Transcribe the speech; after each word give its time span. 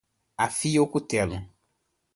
Afiar 0.45 0.81
o 0.85 0.87
cutelo 0.93 1.37